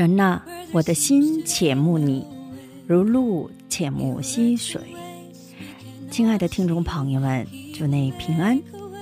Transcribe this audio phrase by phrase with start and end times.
[0.00, 0.40] 神呐、
[0.72, 2.24] 我的心且慕你，
[2.86, 4.80] 如露且慕溪水。
[6.10, 8.58] 亲爱的听众朋友们，祝内平安，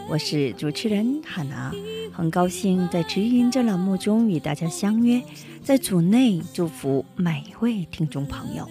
[0.09, 1.73] 我是主持人哈娜，
[2.13, 5.23] 很高兴在直音这栏目中与大家相约，
[5.63, 8.69] 在主内祝福每一位听众朋友。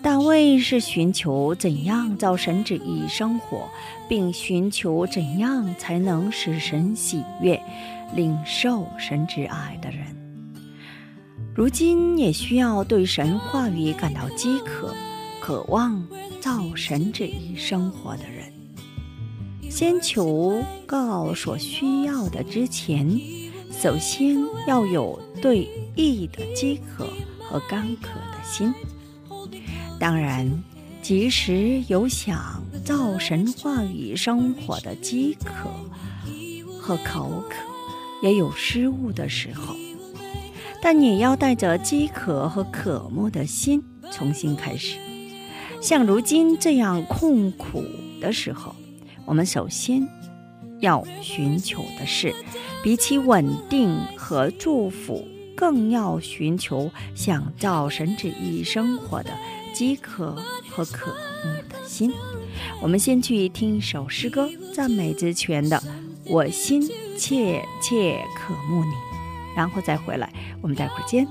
[0.00, 3.68] 大卫是寻求怎样照神旨意生活，
[4.08, 7.62] 并寻求怎样才能使神喜悦、
[8.16, 10.21] 领受神之爱的人。
[11.54, 14.94] 如今也需要对神话语感到饥渴、
[15.38, 16.02] 渴望
[16.40, 18.50] 造神旨意生活的人。
[19.70, 23.20] 先求告所需要的之前，
[23.70, 24.36] 首先
[24.66, 27.06] 要有对义的饥渴
[27.38, 28.72] 和干渴的心。
[30.00, 30.50] 当然，
[31.02, 35.68] 即使有想造神话语生活的饥渴
[36.80, 37.56] 和口渴，
[38.22, 39.74] 也有失误的时候。
[40.82, 44.98] 但也要带着饥渴和渴慕的心重新开始。
[45.80, 47.84] 像如今这样痛苦
[48.20, 48.74] 的时候，
[49.24, 50.06] 我们首先
[50.80, 52.34] 要寻求的是，
[52.82, 55.24] 比起稳定和祝福，
[55.56, 59.30] 更要寻求想照神旨意生活的
[59.72, 60.36] 饥渴
[60.68, 61.14] 和渴
[61.44, 62.12] 慕的心。
[62.80, 65.76] 我们先去听一首诗歌，赞美之泉的
[66.26, 66.82] 《我心
[67.16, 68.90] 切切渴慕你》。
[69.56, 71.26] 然后再回来，我们待会儿见。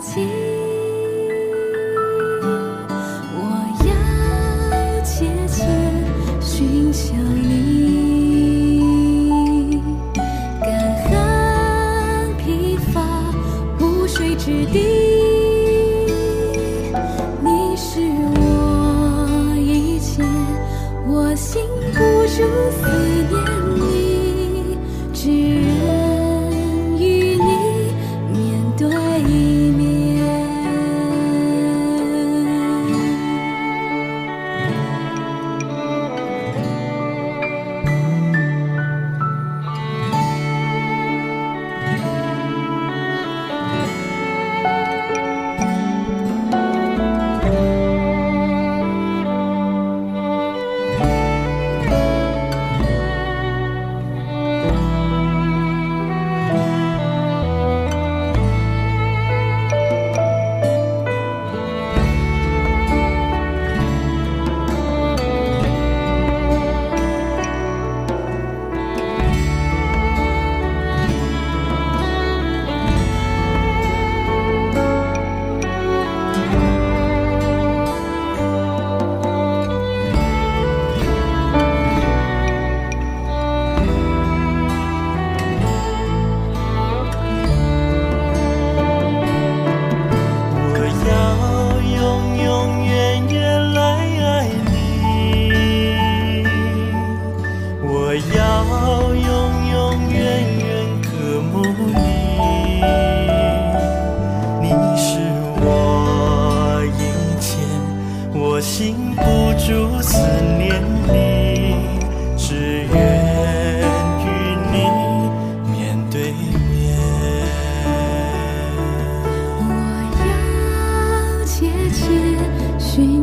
[0.00, 0.59] 情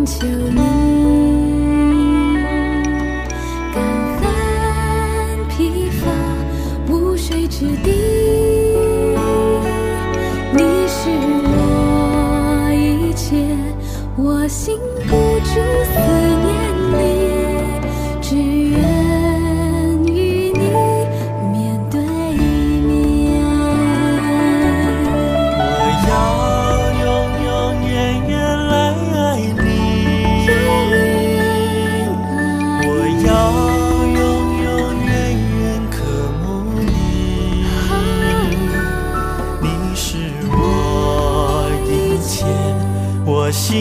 [0.07, 0.97] 求你，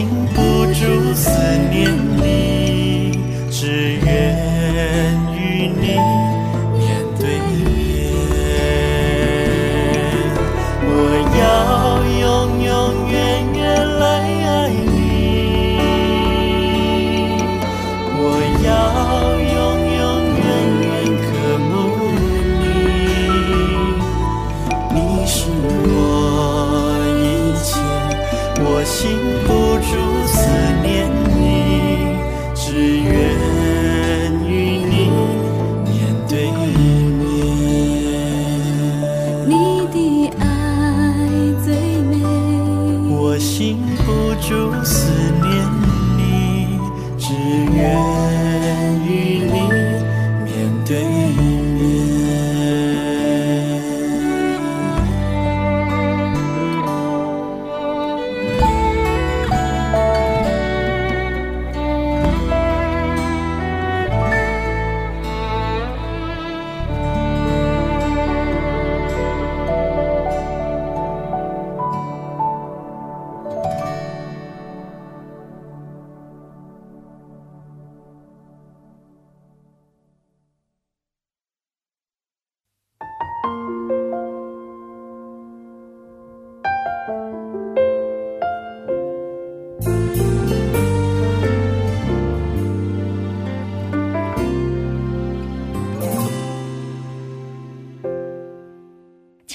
[0.05, 0.26] 我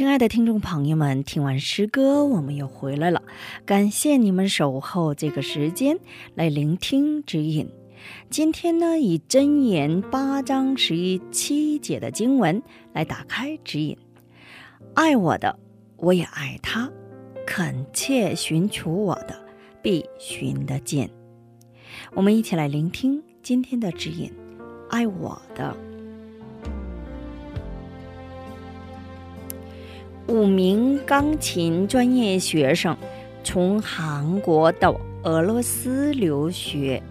[0.02, 3.22] 亲爱的听众朋友们，听完诗歌，我们又回来了。
[3.64, 5.96] 感谢你们守候这个时间
[6.34, 7.70] 来聆听指引。
[8.28, 12.60] 今天呢，以箴言八章十一七节的经文
[12.92, 13.96] 来打开指引。
[14.94, 15.56] 爱我的，
[15.98, 16.90] 我也爱他；
[17.46, 19.36] 恳切寻求我的，
[19.80, 21.08] 必寻得见。
[22.12, 24.32] 我们一起来聆听今天的指引。
[24.90, 25.91] 爱我的。
[30.28, 32.96] 五名钢琴专业学生
[33.42, 37.02] 从韩国到俄罗斯留学。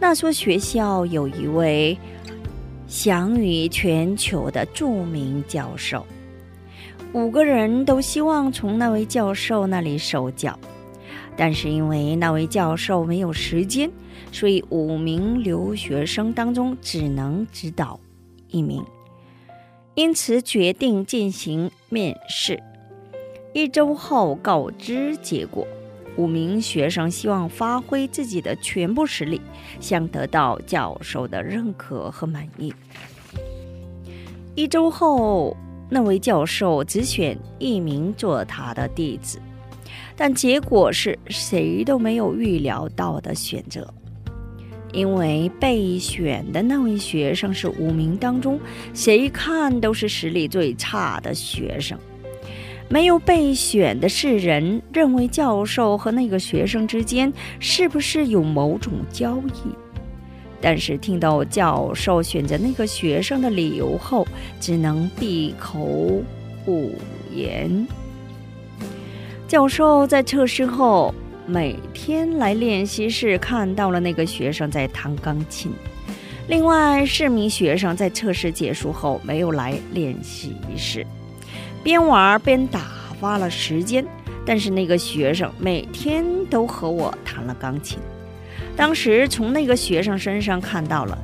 [0.00, 1.98] 那所学校有一位
[2.86, 6.06] 享誉全球的著名教授，
[7.12, 10.56] 五个人都希望从那位教授那里受教，
[11.36, 13.90] 但是因为那位教授没有时间，
[14.30, 17.98] 所以五名留学生当中只能指导
[18.48, 18.82] 一名。
[19.98, 22.62] 因此决定进行面试。
[23.52, 25.66] 一周后告知结果，
[26.16, 29.40] 五名学生希望发挥自己的全部实力，
[29.80, 32.72] 想得到教授的认可和满意。
[34.54, 35.56] 一周后，
[35.90, 39.40] 那位教授只选一名做他的弟子，
[40.16, 43.92] 但结果是谁都没有预料到的选择。
[44.92, 48.58] 因为被选的那位学生是五名当中
[48.94, 51.98] 谁看都是实力最差的学生，
[52.88, 59.68] 没有被选的是人认为教授和那个学生之间是不是有某种交易，
[60.60, 64.26] 但是听到教授选择那个学生的理由后，
[64.58, 66.22] 只能闭口
[66.64, 66.92] 不
[67.34, 67.86] 言。
[69.46, 71.14] 教授在测试后。
[71.50, 75.72] 每天来练习室看到了那个学生在弹钢琴，
[76.46, 81.06] 另外四名学生在测试结束后没有来练习室，
[81.82, 82.82] 边玩边打
[83.18, 84.04] 发了时间。
[84.44, 87.98] 但是那个学生每天都和我弹了钢琴。
[88.76, 91.16] 当时从那个学生身上看到了，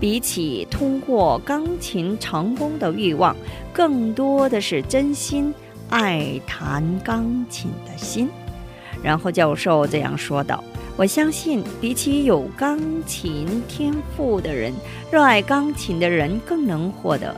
[0.00, 3.36] 比起通过钢琴成功的欲望，
[3.72, 5.54] 更多的是真心
[5.88, 8.28] 爱弹钢琴的心。
[9.02, 10.62] 然后教授这样说道
[10.96, 14.72] ：“我相信，比起有钢琴天赋的人，
[15.10, 17.34] 热爱钢琴的人更能获得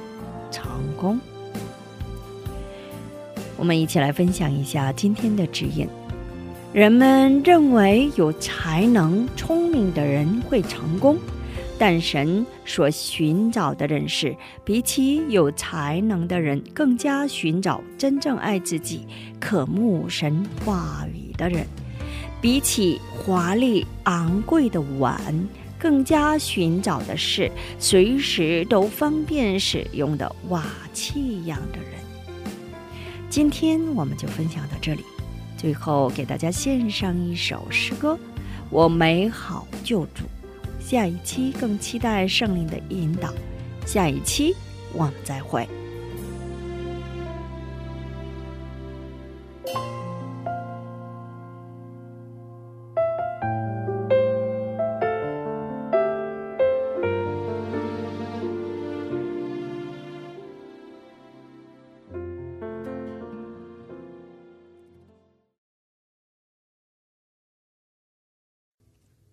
[0.50, 1.20] 成功。
[3.56, 5.86] 我们一起来分享一下今天的指引。
[6.72, 11.18] 人们认为有才能、聪明的人会成功，
[11.78, 19.04] 但神所寻找的人是比起有才能的人，更加寻找真正爱自己、
[19.38, 21.66] 渴慕神话语的人。
[22.42, 25.20] 比起华丽昂贵的碗，
[25.78, 31.90] 更加寻找的是随时都方便使用的瓦器一样的人。
[33.28, 35.04] 今天我们就分享到这里，
[35.56, 38.14] 最后给大家献上一首诗歌
[38.70, 40.24] 《我美好救主》。
[40.80, 43.32] 下一期更期待圣灵的引导，
[43.84, 44.56] 下一期
[44.94, 45.68] 我们再会。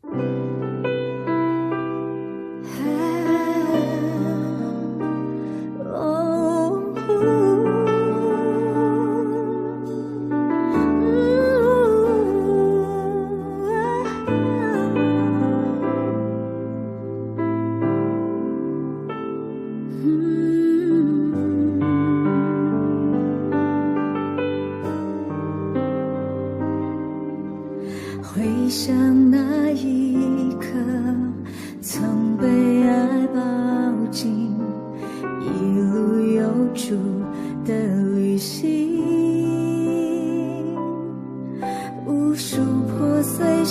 [0.09, 0.46] 回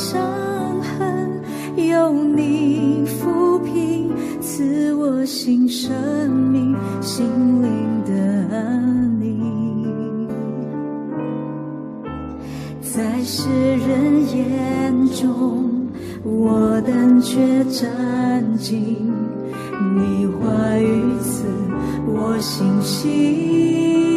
[0.06, 0.22] 伤
[0.82, 1.42] 痕，
[1.75, 4.08] 有你抚平，
[4.40, 7.26] 赐我新生命，心
[7.60, 8.14] 灵的
[8.56, 10.28] 安宁。
[12.82, 15.88] 在世人眼中，
[16.22, 19.12] 我但却占尽
[19.96, 21.42] 你话语赐
[22.06, 24.15] 我信心。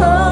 [0.00, 0.29] 起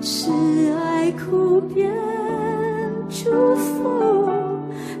[0.00, 0.30] 是
[0.80, 1.92] 爱苦变
[3.08, 4.30] 祝福，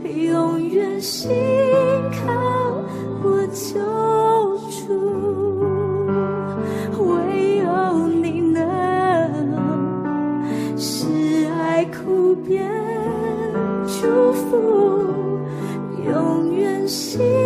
[0.04, 1.30] 永远心
[2.10, 2.32] 靠
[3.22, 3.78] 我救
[4.68, 5.62] 主。
[6.98, 8.60] 唯有你能
[10.76, 11.06] 是
[11.60, 12.68] 爱苦变
[13.86, 14.56] 祝福，
[16.04, 17.37] 永远心。